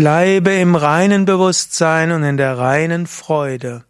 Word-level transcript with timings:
Bleibe 0.00 0.54
im 0.54 0.76
reinen 0.76 1.26
Bewusstsein 1.26 2.10
und 2.10 2.22
in 2.22 2.38
der 2.38 2.56
reinen 2.56 3.06
Freude. 3.06 3.84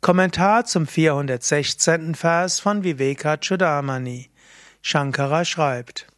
Kommentar 0.00 0.64
zum 0.64 0.84
416. 0.84 2.16
Vers 2.16 2.58
von 2.58 2.82
Vivekachudamani. 2.82 4.30
Shankara 4.82 5.44
schreibt, 5.44 6.08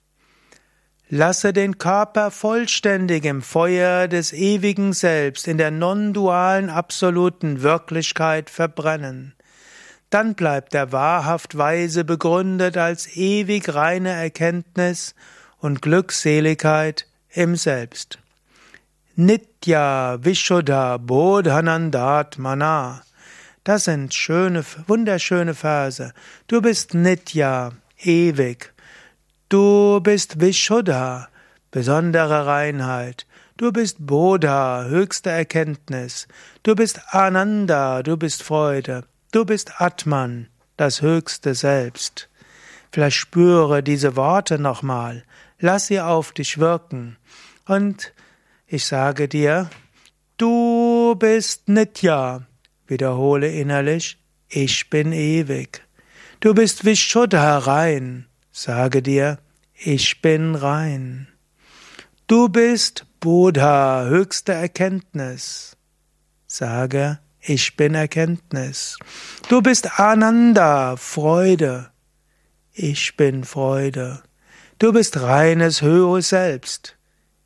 Lasse 1.10 1.52
den 1.52 1.76
Körper 1.76 2.30
vollständig 2.30 3.26
im 3.26 3.42
Feuer 3.42 4.08
des 4.08 4.32
ewigen 4.32 4.94
Selbst, 4.94 5.48
in 5.48 5.58
der 5.58 5.70
non-dualen 5.70 6.70
absoluten 6.70 7.60
Wirklichkeit 7.60 8.48
verbrennen. 8.48 9.34
Dann 10.08 10.34
bleibt 10.34 10.74
er 10.74 10.92
wahrhaft 10.92 11.58
weise 11.58 12.04
begründet 12.04 12.78
als 12.78 13.14
ewig 13.14 13.74
reine 13.74 14.12
Erkenntnis 14.12 15.14
und 15.58 15.82
Glückseligkeit 15.82 17.06
im 17.28 17.54
Selbst. 17.54 18.18
Nitya 19.18 20.22
Vishuddha 20.22 20.98
Bodhanandatmana. 20.98 23.00
Das 23.64 23.84
sind 23.84 24.12
schöne, 24.12 24.62
wunderschöne 24.86 25.54
Verse. 25.54 26.12
Du 26.48 26.60
bist 26.60 26.92
Nitya, 26.92 27.72
ewig. 27.98 28.74
Du 29.48 30.00
bist 30.02 30.38
Vishuddha, 30.38 31.28
besondere 31.70 32.44
Reinheit. 32.44 33.26
Du 33.56 33.72
bist 33.72 33.96
Bodha, 34.00 34.84
höchste 34.84 35.30
Erkenntnis. 35.30 36.28
Du 36.62 36.74
bist 36.74 37.00
Ananda, 37.14 38.02
du 38.02 38.18
bist 38.18 38.42
Freude. 38.42 39.04
Du 39.32 39.46
bist 39.46 39.80
Atman, 39.80 40.48
das 40.76 41.00
höchste 41.00 41.54
Selbst. 41.54 42.28
Vielleicht 42.92 43.16
spüre 43.16 43.82
diese 43.82 44.14
Worte 44.14 44.58
nochmal. 44.58 45.24
Lass 45.58 45.86
sie 45.86 46.02
auf 46.02 46.32
dich 46.32 46.58
wirken. 46.58 47.16
Und 47.64 48.12
ich 48.66 48.84
sage 48.84 49.28
dir, 49.28 49.70
du 50.36 51.14
bist 51.16 51.68
Nitya. 51.68 52.46
Wiederhole 52.86 53.50
innerlich, 53.50 54.18
ich 54.48 54.90
bin 54.90 55.12
ewig. 55.12 55.82
Du 56.40 56.54
bist 56.54 56.84
Vishuddha 56.84 57.58
rein. 57.58 58.26
Sage 58.52 59.02
dir, 59.02 59.38
ich 59.74 60.22
bin 60.22 60.54
rein. 60.54 61.28
Du 62.26 62.48
bist 62.48 63.06
Buddha, 63.20 64.04
höchste 64.06 64.52
Erkenntnis. 64.52 65.76
Sage, 66.46 67.18
ich 67.40 67.76
bin 67.76 67.94
Erkenntnis. 67.94 68.98
Du 69.48 69.62
bist 69.62 70.00
Ananda, 70.00 70.96
Freude. 70.96 71.90
Ich 72.72 73.16
bin 73.16 73.44
Freude. 73.44 74.22
Du 74.78 74.92
bist 74.92 75.20
reines 75.20 75.82
höheres 75.82 76.30
Selbst. 76.30 76.96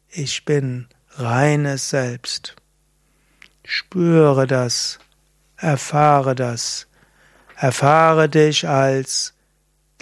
Ich 0.09 0.45
bin 0.45 0.89
reines 1.17 1.91
Selbst. 1.91 2.57
Spüre 3.65 4.47
das, 4.47 4.99
erfahre 5.57 6.35
das, 6.35 6.87
erfahre 7.57 8.29
dich 8.29 8.67
als 8.69 9.35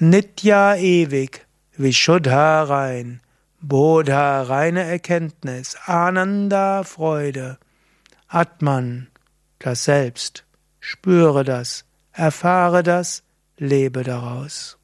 Nitya 0.01 0.77
ewig, 0.77 1.47
Vishuddha 1.77 2.63
rein, 2.65 3.21
Bodha 3.61 4.43
reine 4.43 4.85
Erkenntnis, 4.85 5.77
Ananda 5.87 6.85
Freude, 6.85 7.59
Atman 8.29 9.09
das 9.59 9.85
Selbst. 9.85 10.45
Spüre 10.81 11.45
das, 11.45 11.85
erfahre 12.13 12.83
das, 12.83 13.23
lebe 13.57 14.05
daraus. 14.05 14.79